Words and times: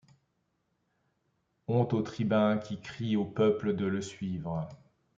Honte 1.67 1.93
au 1.93 2.01
tribun 2.01 2.57
qui 2.57 2.81
crie 2.81 3.15
au 3.15 3.23
peùple 3.25 3.75
de 3.75 3.85
le 3.85 4.01
suivre 4.01 4.67